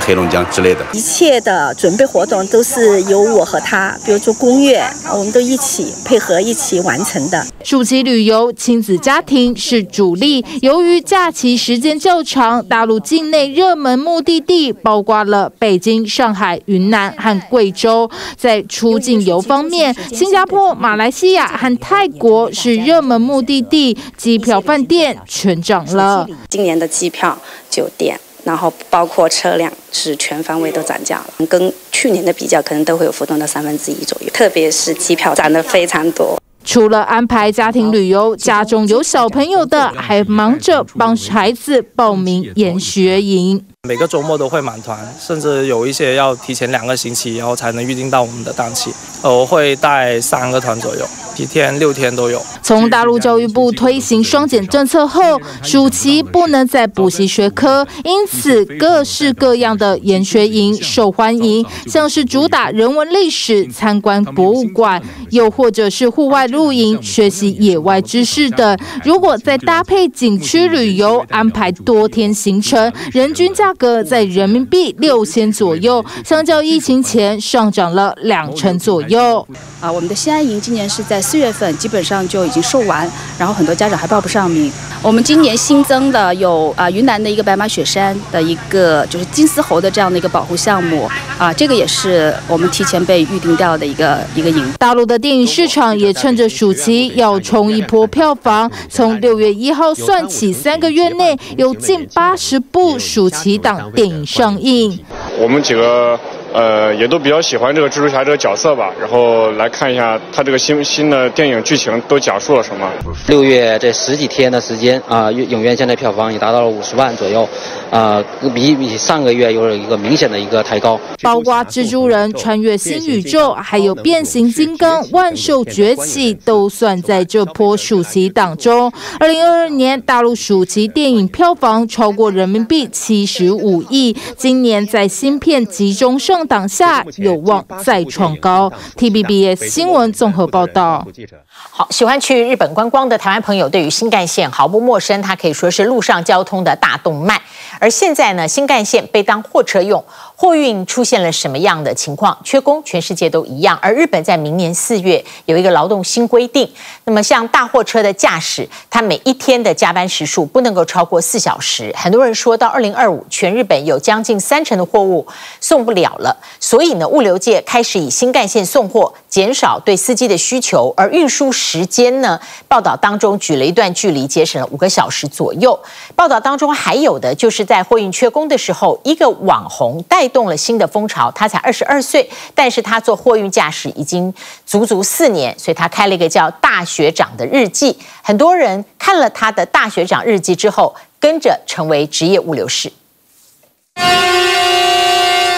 [0.00, 7.44] 黑龙江之类的，一切的准备活动都是由我和他，比如说攻略，我们都一起配合一起完成的。
[7.62, 10.44] 暑期旅游，亲子家庭是主力。
[10.62, 18.10] 由于假期时间较长，大陆境内热门目的地包括了北京、上海、云南和贵州。
[18.36, 26.26] 在出境游方面，新加坡、马来西亚和泰国是热门目的地，机票、饭店全涨了。
[26.48, 27.36] 今年的机票、
[27.68, 28.18] 酒店。
[28.48, 34.30] 然后包括车辆是全方位都涨价了，跟去年的比较，可能都会有浮动到三分之一左右。
[34.32, 36.40] 特别是机票涨得非常多。
[36.64, 43.62] 除了安排家庭旅游，家中有小朋友的还忙着帮孩子报名研学营。
[43.86, 48.90] 每个周末都会满团，甚至有一些要提前两个星期，然后才能预定到我们的档期。
[49.22, 51.06] 我会带三个团左右，
[51.38, 52.42] 几天六天都有。
[52.64, 68.76] 从大陆教育部推行双减政策后，暑期不能再补习学科，因此各式各样的研学营受欢迎，像是主打人文历史、参观博物馆，又或者是户外露营、学习野外知识等。
[69.04, 73.48] 如果再搭配景区旅游，安排多天行程，人均。
[73.58, 79.44] 价格在人民币六千左右，相较疫情前上涨了两成左右。
[79.80, 83.06] 啊，我们的西安营今年是在四月份基本上就已经售完，
[83.38, 84.72] 然后很多家长还报不上名。
[85.02, 94.64] 我们今年新增的有啊云南的一个白马雪山的一个就是金丝猴的这样的一个保护项目啊，这个也是我们提前被预定掉的一个一个营。
[94.78, 104.98] 大陆的电影市场也趁着暑期要冲一波票房，从六月一号算起，三个月内有近八十部暑期档电影上映。
[105.38, 106.18] 我们几个
[106.52, 108.90] 呃，也都比较喜欢这个蜘蛛侠这个角色吧。
[108.98, 112.90] 然后来看一下他这个新新的电影剧情都讲述了什么。
[113.26, 117.48] 六月这十几天的时间啊，影院现在票房也达到了五十万左右，
[117.90, 118.22] 啊，
[118.54, 120.98] 比比上个月有一个明显的一个抬高。
[121.22, 128.90] 包括蜘蛛人穿越新宇宙，还有变形金刚万兽崛起，都算在这波暑期档中。
[129.18, 138.72] 二零二二年大陆暑期电影票房超过人民币七十五亿，今年在新片集中上档下，有望再创高。
[138.96, 141.06] T B B S 新闻综合报道。
[141.50, 147.40] 好，喜欢去日本观光的台湾朋友，对于新干线毫不陌生，它可以说是陆上交通的大动脉。
[147.80, 150.04] 而现在呢，新干线被当货车用。
[150.40, 152.38] 货运出现了什么样的情况？
[152.44, 153.76] 缺工，全世界都一样。
[153.82, 156.70] 而日本在明年四月有一个劳动新规定，
[157.06, 161.92] 那么像大货车的驾驶，它每一天的加班时数不能够超过四小时。
[161.96, 165.26] 很多人说到二零二五，全日本有将近三成的货物
[165.60, 166.36] 送不了了。
[166.60, 170.94] 所以呢，物流界开始以新干线送货，减少对司机的需求。
[170.96, 175.76] 而运输时间呢，报道当中举了一段距离，节省了五个小时左右。
[176.14, 180.27] 报道当中还有的就是在货运缺工的时候，一个网红带。
[180.28, 184.32] 动了新的风潮，他才二十二岁，但是他做货运驾驶已经
[184.66, 187.98] 足足四年，所以他开了一个叫“大学长”的日记。
[188.22, 192.92] 很多人看了他的“大学长”日记之后，跟着成为职业物流师。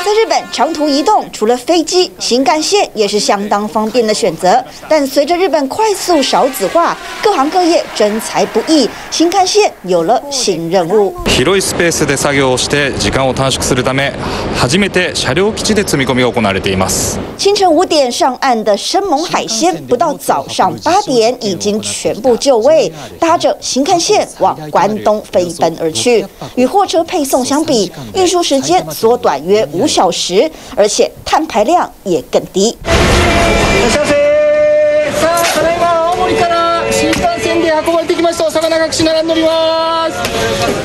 [0.09, 4.63] 在日本长途移动，除了飞机，新干线也是相当方便的选择。
[4.87, 11.13] 但随着日本快速少子化，各行各业征才不易，新干线有了新任务。
[11.25, 14.13] 広いスペースで作业をして时间を短缩するため、
[14.55, 17.19] 初めて车両基地で积み込みが行われています。
[17.37, 26.25] 清晨五点上岸的生猛海鲜，不到早上八点已经全部就位，搭着新干线往关东飞奔而去。
[26.55, 29.98] 与货车配送相比，运输时间缩短约五小时。
[30.00, 32.74] 小时，而且碳排量也更低。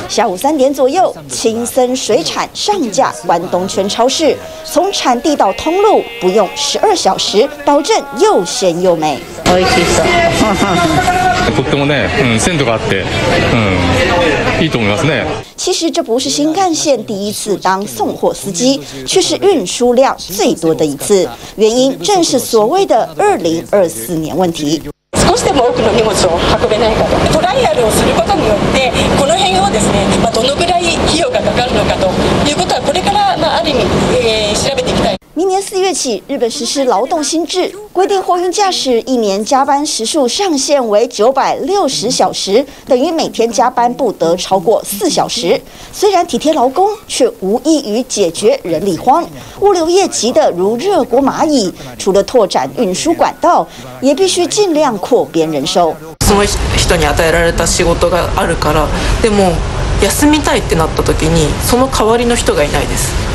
[0.06, 9.18] 下午三点左右，青森水产上架关东圈超市，从产地到通路不用十二小时，保证又鲜又美。
[14.60, 15.24] いいと思いますね。
[15.56, 21.28] 其实这不是新干线第一次当送货司机，却是运输量最多的一次。
[21.56, 24.82] 原因正是所谓的“二零二四年问题”。
[25.26, 32.06] 少しでも多くの荷物を運べないかと、トライアルをすることによって、この辺をですね、まあ、どのぐらい費用がかかるのかと
[32.48, 33.80] いうことは、これから、まあ、ある意味、
[34.14, 35.16] えー、調べていきたい。
[35.35, 45.59] 明年四月起，日本实施劳动新制，规定货运驾驶一年加班时数上限为九百六十小时，等于每天加班不得超过四小时。
[45.93, 49.25] 虽然体贴劳工，却无异于解决人力荒。
[49.61, 53.65] 物流业急得如热锅蚂蚁，除了拓展运输管道，
[54.01, 55.95] 也必须尽量扩编人手。
[56.27, 56.45] その
[56.77, 58.85] 人に与えられた仕事があるから、
[59.21, 59.53] でも
[60.03, 63.34] 休みたいってなった时にその代わりの人がいないです。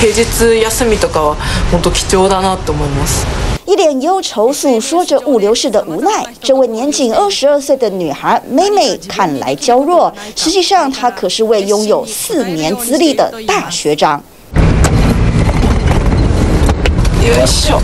[0.00, 1.36] 平日休みとかは
[1.70, 3.26] 本当贵重だなと思います。
[3.64, 6.24] 一脸忧愁诉说着物流士的无奈。
[6.40, 14.22] 这位年仅二十二岁的女孩妹妹看来娇弱，实际上她可是位拥有四年资历的大学长。
[17.22, 17.80] 优秀。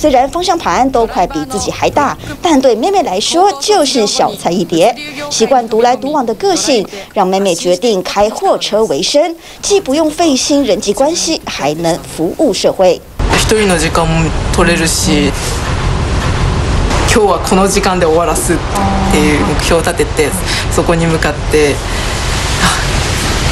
[0.00, 4.94] 虽然方向盘都快比自己还大，但对妹妹来说就是小菜一碟。
[5.30, 13.00] 习惯独来独往的个性，让妹妹决定开货车为生，既不用费心人际关系，还能服务社会。
[13.38, 15.32] 一人の时间も取れるし、
[17.12, 18.56] 今日はこの时间で终わらすっ
[19.12, 20.28] ていう目标を立てて、
[20.74, 21.74] そこに向かって、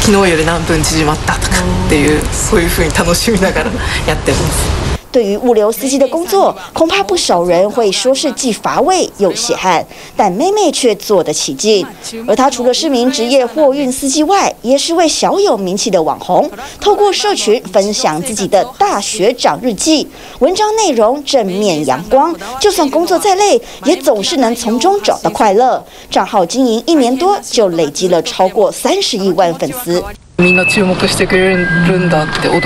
[0.03, 3.71] 昨日より何分缩まったとかっていう、そういう风に楽しみながら
[4.07, 4.98] やってます。
[5.11, 11.87] 对于物流司机的工作，恐怕不少人会说是既乏味又血汗，但妹妹却做得起劲。
[12.27, 16.51] 而她除了是名职业货运司机外，也是位小有名气的网红。
[16.81, 20.09] 透过社群分享自己的大学长日记，
[20.41, 25.81] 文章内容正面阳光，就算工作再累，也总是能从中找到快乐。
[26.11, 30.03] 账号经营一年多，就累积了超过三十亿万粉丝。
[30.37, 32.61] みんな注目してくれるんだって惊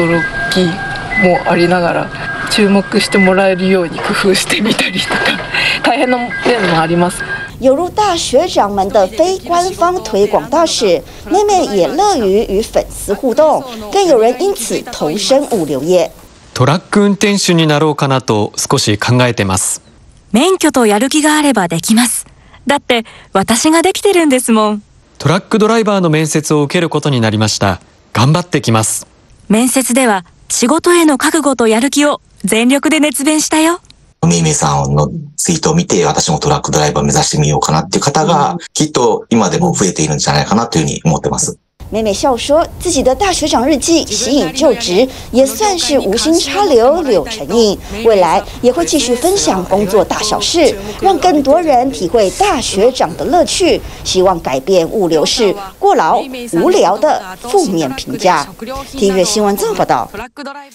[0.50, 0.72] き
[1.21, 2.09] もありながら。
[2.51, 5.15] 注目してもらえるように工夫してみたりとか
[5.83, 6.29] 大変な面
[6.71, 7.23] もあります。
[7.59, 16.11] 有如大学长们的非官方推广大使，妹妹也乐于与粉丝互动，更有人因此投身物流业。
[16.53, 19.81] トラック运転手になろうかなと少し考えてます。
[20.31, 22.27] 免许とやる気があればできます。
[22.67, 24.83] だって私ができてるんですもん。
[25.17, 27.81] トラックドライバーの面接を受けることになりました。
[28.13, 29.07] 顽张ってきます。
[29.49, 30.23] 面接では
[30.53, 33.81] 仕事への覚悟とやる気を全力で热弁したよ。
[34.27, 41.57] めいめいさんのツイートを见て、私もトラックドライバー目指してみようかなっていう方が、きっと今でも増えているんじゃないかなというふうに思ってます。
[41.93, 47.77] 美美笑说自己的大学长日记吸引就职，也算是无心插柳柳成荫。
[48.03, 53.79] 未来也会继续分享工作大小事，让更多人体会大学长的乐趣。
[54.03, 56.19] 希望改变物流是过劳
[56.53, 58.47] 无聊的负面评价。
[58.93, 60.09] 听乐新闻这么报道。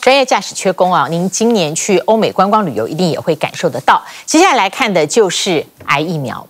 [0.00, 4.00] 专业驾驶缺工啊，您今年去欧美观光旅游一定也会感受得到。
[4.24, 6.46] 接下来来看的就是癌疫苗。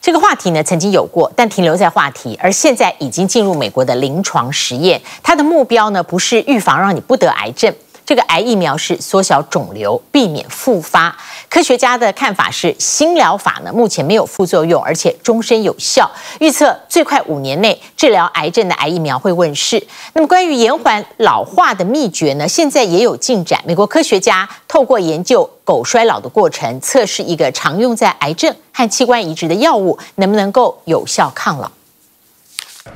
[0.00, 5.00] 这个话题呢，曾经有过，但停留在话题，而现在已经进入美国的临床实验。
[5.22, 7.74] 它的目标呢，不是预防让你不得癌症。
[8.10, 11.16] 这个癌疫苗是缩小肿瘤，避免复发。
[11.48, 16.10] 科学家的看法是，新疗法呢目前没有副作用，而且终身有效。
[16.40, 19.80] 预测最快五年内治疗癌症的癌疫苗会问世。
[20.12, 23.62] 那么关于延缓老化的秘诀呢，现在也有进展。
[23.64, 31.70] 美国科学家透过研究狗衰老的过程，测试一个常用在癌症和器官移植的药物能不能够有效抗老。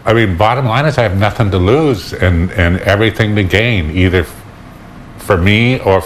[0.03, 3.93] I mean, bottom line is I have nothing to lose and and everything to gain
[3.93, 4.25] either.
[5.26, 6.02] For me or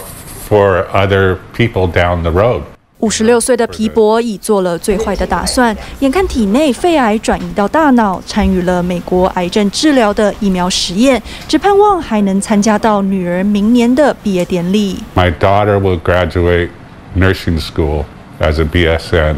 [0.49, 2.61] for other people down the road.
[2.99, 14.97] 五十六岁的皮博已做了最坏的打算，眼看体内肺癌转移到大脑，参与了美国癌症治疗的疫苗实验，只盼望还能参加到女儿明年的毕业典礼。
[15.15, 16.69] My daughter will graduate
[17.13, 18.05] nursing school
[18.39, 19.35] as a BSN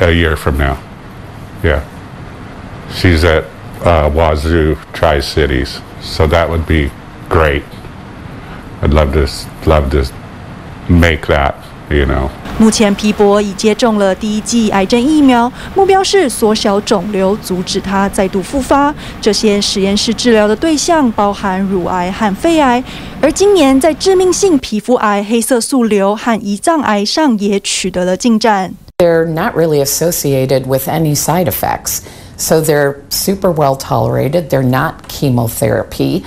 [0.00, 0.78] a year from now.
[1.62, 1.82] Yeah,
[2.92, 3.44] she's at
[3.84, 6.90] uh, Wazoo Tri Cities, so that would be
[7.28, 7.62] great.
[8.82, 9.26] I'd love to
[9.68, 10.04] love to
[10.88, 11.54] make that,
[11.90, 12.28] you know.
[12.58, 18.94] 目前皮博已接种了第一剂癌症疫苗，目标是缩小肿瘤，阻止它再度复发。
[19.20, 22.82] 这些实验室治疗的对象包含乳癌和肺癌，
[23.22, 28.74] 而今年在致命性皮肤癌、黑色素瘤和胰脏癌上也取得了进展。
[28.98, 32.00] They're not really associated with any side effects,
[32.36, 34.50] so they're super well tolerated.
[34.50, 36.22] They're not chemotherapy.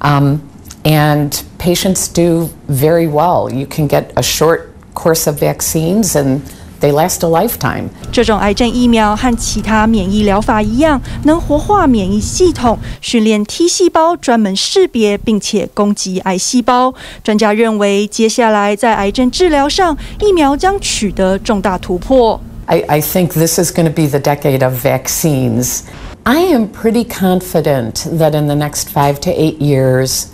[0.00, 0.40] Um,
[0.84, 3.52] and patients do very well.
[3.52, 6.40] You can get a short course of vaccines and
[6.80, 7.90] they last a lifetime.
[8.10, 16.94] 这种癌症疫苗和其他免疫疗法一样，能活化免疫系统，训练 T 细胞专门识别并且攻击癌细胞。
[17.22, 22.40] 专家认为，接下来在癌症治疗上，疫苗将取得重大突破。
[22.64, 25.82] I, I think this is going to be the decade of vaccines.
[26.22, 30.28] I am pretty confident that in the next five to eight years,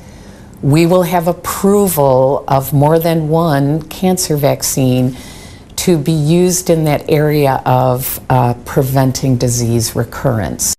[0.61, 5.17] we will have approval of more than one cancer vaccine
[5.75, 10.75] to be used in that area of uh, preventing disease recurrence.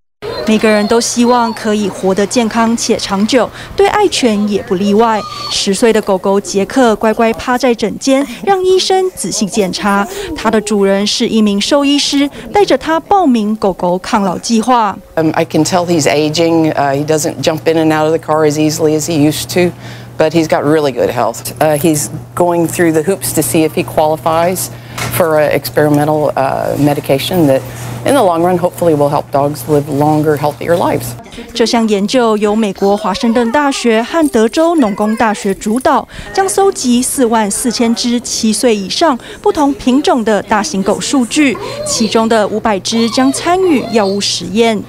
[0.47, 5.21] 每个人都希望可以活得健康且长久，对爱犬也不例外。
[5.51, 10.07] 十岁的狗狗杰克乖乖趴在枕间，让医生仔细检查。
[10.37, 14.97] 它的主人是一名兽医师，带着它报名狗狗抗老计划。
[15.15, 16.73] Um, I can tell he's aging.
[16.75, 19.49] Uh, he doesn't jump in and out of the car as easily as he used
[19.55, 19.73] to,
[20.19, 21.53] but he's got really good health.
[21.61, 24.71] Uh, he's going through the hoops to see if he qualifies
[25.17, 27.61] for experimental uh, medication that
[28.05, 31.15] In the long run, hopefully, will help dogs live longer, healthier lives.
[31.55, 44.83] 这项研究由美国华盛顿大学和德州农工大学主导，将搜集四万四千只七岁以上不同品种的大型狗数据，其中的五百只将参与药物实验。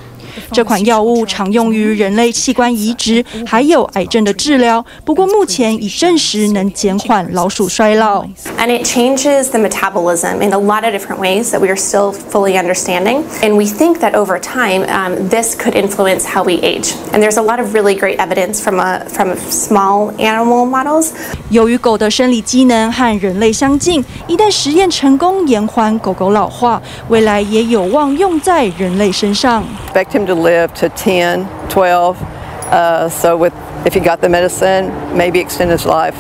[0.53, 4.85] 这款药物常用于人类器官移植，还有癌症的治疗。
[5.05, 8.25] 不过目前已证实能减缓老鼠衰老。
[8.59, 12.57] And it changes the metabolism in a lot of different ways that we are still fully
[12.59, 13.23] understanding.
[13.41, 16.95] And we think that over time, um, this could influence how we age.
[17.13, 21.11] And there's a lot of really great evidence from a from small animal models.
[21.51, 29.65] 由于狗的生理机能和人类相近，一旦实验成功延缓狗狗老化，未来也有望用在人类身上。
[29.95, 32.22] to live to 10, 12.
[32.22, 33.54] Uh, so with
[33.86, 36.16] if he got the medicine, maybe extend his life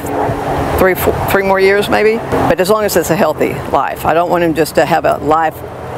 [0.77, 2.17] three, four, three more years, maybe.
[2.17, 5.05] But as long as it's a healthy life, I don't want him just to have
[5.05, 5.55] a life,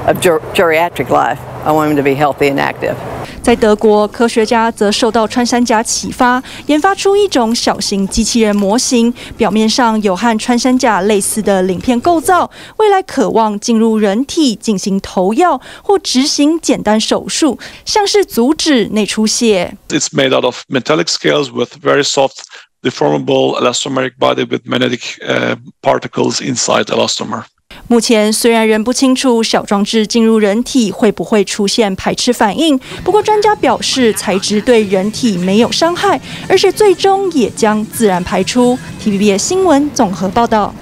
[0.08, 1.40] a ger- geriatric life.
[1.66, 2.98] I want him to be healthy and active.
[3.46, 19.78] 在德国，科学家则受到穿山甲启发，研发出一种小型机器人模型，表面上有和穿山甲类似的鳞片构造，未来渴望进入人体进行投药或执行简单手术，像是阻止内出血。
[19.90, 22.38] It's made out of metallic scales with very soft,
[22.82, 25.02] deformable elastomeric body with magnetic
[25.84, 27.44] particles inside elastomer.
[27.88, 38.78] 目前虽然仍不清楚小装置进入人体会不会出现排斥反应，不过专家表示材质对人体没有伤害，而且最终也将自然排出。
[39.04, 40.74] TVB 新闻综合报道。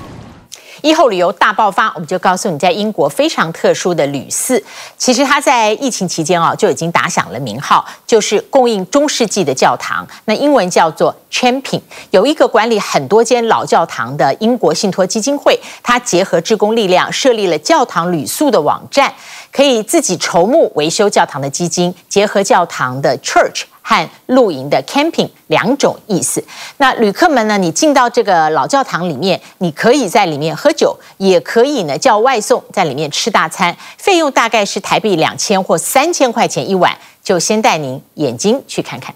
[0.83, 4.61] 疫后旅游大爆发，我们就告诉你，在英国非常特殊的旅肆，
[4.97, 11.79] 其实它在疫情期间啊就已经打响了名号，就是供应中世纪的教堂，那英文叫做 Champion。
[12.11, 19.13] 有一个管理很多间老教堂的英国信托基金会，它结合志工力量设立了教堂旅宿的网站，
[19.53, 23.63] 可以自己筹募维修教堂的基金，结合教堂的 Church。
[23.83, 26.43] 和露营的 camping 两种意思。
[26.77, 27.57] 那旅客们呢？
[27.59, 36.97] 你进到这个老教堂里面，你可以在里面喝酒，也可以呢叫外送，在里面吃大餐，费用大概是台币两千或三千块钱一晚。
[37.21, 39.13] 就先带您眼睛去看看。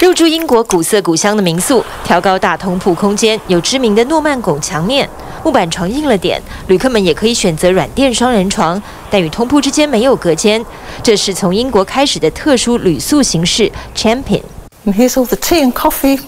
[0.00, 5.08] 入住英国古色古香的民宿，挑高大通铺空间，有知名的诺曼拱墙面。
[5.42, 8.80] 木板床硬了点，旅客们也可以选择软垫双人床，
[9.10, 10.64] 但与通铺之间没有隔间。
[11.02, 14.42] 这是从英国开始的特殊旅宿形式 Champion。
[14.84, 16.20] And here's all the tea and coffee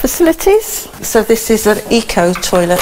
[0.00, 0.86] facilities.
[1.02, 2.80] So this is an eco toilet.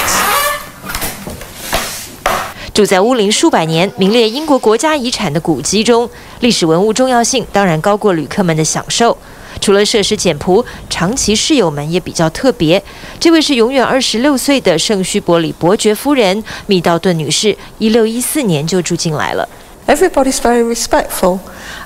[2.73, 6.09] 住在乌林数百年、名列英国国家遗产的古迹中，
[6.41, 9.17] 历史文物重要性当然高过旅客们的享受。
[9.59, 12.81] 除了设施简朴，长期室友们也比较特别。
[13.19, 19.47] 这位是永远二十六岁的圣须伯里伯爵夫人密道顿女士，一六一四年就住进来了。
[19.87, 21.39] Everybody's very respectful,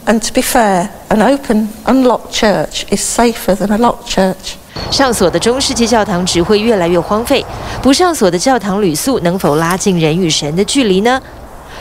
[0.05, 4.55] and to be fair, an open, unlocked church is safer than a locked church.
[4.89, 7.45] 上锁的中世纪教堂只会越来越荒废，
[7.82, 11.22] 不上锁的教堂旅宿能否拉近人与神的距离呢？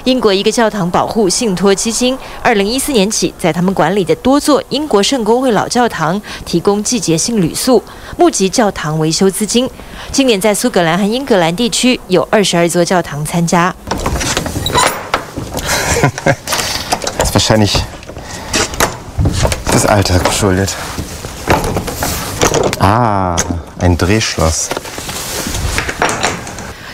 [0.04, 7.82] 英国一个教堂保护信托基金，二零一四年起在他们管理的多座英国圣公会老教堂提供季节性旅宿，
[8.16, 9.68] 募集教堂维修资金。
[10.10, 13.74] 今年在苏格兰和英格兰地区有二十二座教堂参加。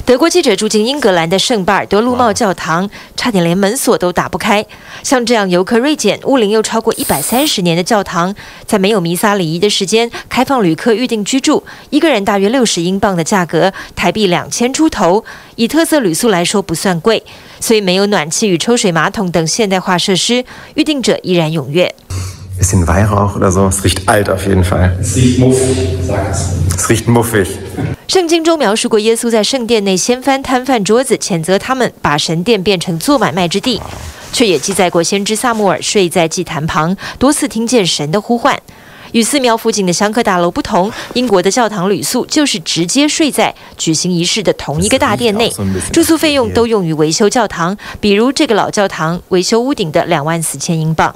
[0.07, 4.65] 德国记者住进英格兰的圣巴尔多路帽教堂，差点连门锁都打不开。
[5.03, 8.33] 像这样游客锐减、屋龄又超过一百三十年的教堂，
[8.65, 15.25] 在没有弥撒礼仪的时间开放旅客预定居住，一个人大约六十英镑的价格，台币两千出头。
[15.57, 17.25] 以特色旅宿来说不算贵，
[17.59, 20.45] 所以没有暖气与抽水马桶等现代化设施，
[20.77, 21.93] 预定者依然踊跃。
[28.09, 33.81] 圣经中描述过耶稣在圣殿内掀翻摊贩桌子，谴责他们把神殿变成做买卖之地，
[34.33, 38.59] 却也记载过先知萨母尔睡在祭坛旁，多次听见神的呼唤。
[39.13, 45.53] 与寺庙附近的香客大楼不同，英国的教堂旅宿就是直接睡在举行仪式的同一个大殿内，
[45.93, 51.15] 住宿费用都用于维修教堂，比如这个老教堂维修屋顶的两万四千英镑。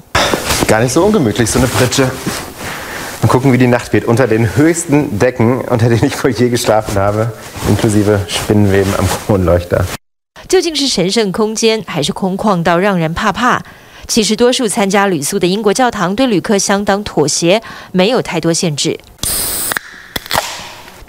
[10.47, 13.61] 究竟是神圣空间，还是空旷到让人怕怕？
[14.07, 17.61] 其实，多数参加旅宿的英国教堂对旅客相当妥协，
[17.91, 18.99] 没有太多限制。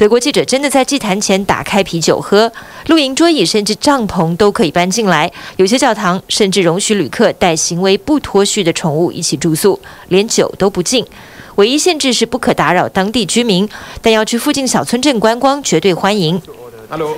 [0.03, 2.53] 德国记者真的在祭坛前打开啤酒喝，
[2.88, 5.30] 露营桌椅甚至帐篷都可以搬进来。
[5.59, 9.78] 有些教堂甚至容许旅客带行为不脱序的宠物一起住宿，
[10.09, 11.07] 连酒都不敬。
[11.55, 13.68] 唯一限制是不可打扰当地居民，
[14.00, 16.42] 但要去附近小村镇观光绝对欢迎。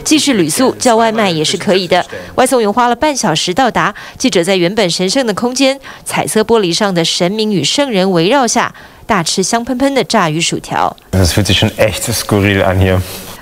[0.04, 2.04] 既是旅宿，叫外卖也是可以的。
[2.34, 3.94] 外送员花了半小时到达。
[4.18, 8.74] 记者在原本神圣的空间，彩色玻璃上的神明与圣人围绕下，
[9.06, 10.94] 大吃香喷喷的炸鱼薯条。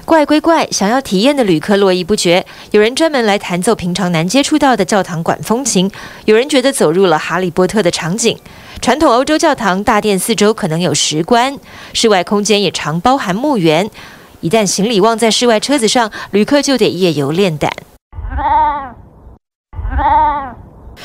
[0.04, 2.44] 怪归怪，想要体验的旅客络绎不绝。
[2.72, 5.90] 有人专门来弹奏平常难接触到的教堂管风琴，
[6.24, 8.36] 有人觉得走入了哈利波特的场景。
[8.80, 11.56] 传统欧洲教堂大殿四周可能有石棺，
[11.92, 13.88] 室外空间也常包含墓园。
[14.40, 17.70] 一旦行李忘在室外车子上，旅客就得夜游练胆。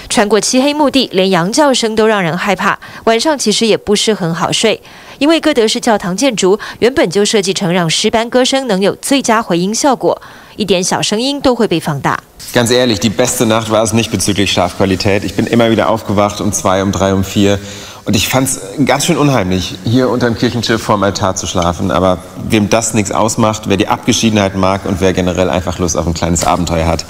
[0.09, 2.77] 穿过漆黑墓地，连羊叫声都让人害怕。
[3.05, 4.81] 晚上其实也不是很好睡，
[5.19, 10.21] 因为哥德式教堂建筑原本就设计成让诗班歌声能有最佳回音效果，
[10.55, 12.19] 一点小声音都会被放大。
[12.53, 15.23] Ganz ehrlich, die beste Nacht war es nicht bezüglich Schlafqualität.
[15.25, 17.59] Ich bin immer wieder aufgewacht um zwei, um drei, um vier.
[18.05, 21.91] Und ich fand es ganz schön unheimlich, hier unter dem Kirchenschiff vorm Altar zu schlafen.
[21.91, 22.19] Aber
[22.49, 26.13] wem das nichts ausmacht, wer die Abgeschiedenheit mag und wer generell einfach Lust auf ein
[26.13, 27.03] kleines Abenteuer hat,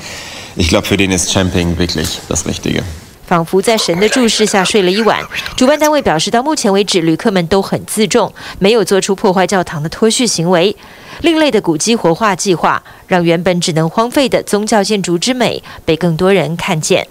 [3.28, 5.22] 仿佛在神的注视下睡了一晚。
[5.56, 10.76] 主办单位表示，到目前为止，旅客们都很自重，没有做出破坏教堂的脱序行为。
[11.22, 17.06] 另类的古迹活化计划，让原本只能荒废的宗教建筑之美被更多人看见。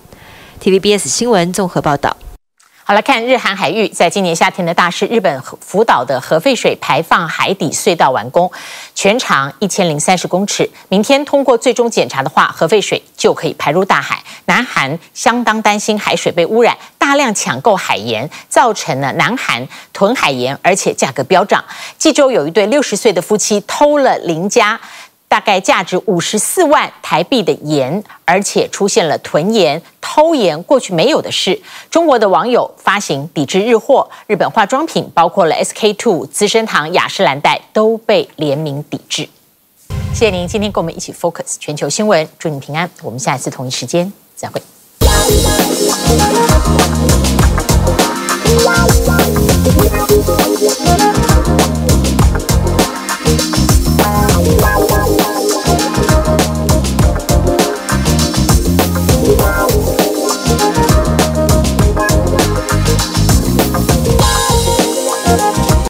[0.62, 2.15] TVBS 新闻综合报道。
[2.88, 8.48] 好，来看日韩海域，在今年夏天的大事，日本福岛的核废水排放海底隧道完工，
[8.94, 10.70] 全长一千零三十公尺。
[10.88, 14.22] 明天通过最终检查的话，核废水就可以排入大海。
[14.44, 21.64] 南韩相当担心海水被污染，大量抢购海盐，造成了南韩囤海盐，而且价格飙涨。
[21.98, 24.80] 济州有一对六十岁的夫妻偷了邻家。
[25.28, 31.60] 大概价值五十四万台币的盐而且出现了囤盐偷盐过去没有的事。
[31.90, 39.28] 中国的网友发行抵制日货日本化妆品包括了 sk two 资生堂雅诗兰黛都被联名抵制。
[40.14, 44.62] 谢谢您今天跟我们一起 focus 全球新闻祝你平安我们下一次同一时间再会。